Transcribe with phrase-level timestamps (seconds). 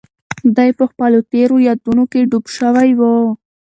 [0.55, 3.01] دی په خپلو تېرو یادونو کې ډوب شوی و.